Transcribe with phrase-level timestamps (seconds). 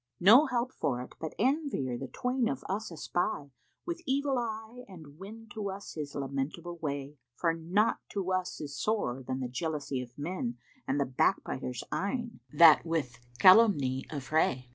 [0.19, 4.83] No help for it but Envier the twain of us espy * With evil eye
[4.87, 7.17] and win to us his lamentable way.
[7.35, 11.83] For naught to us is sorer than the jealousy of men * And the backbiter's
[11.91, 14.69] eyne that with calumny affray."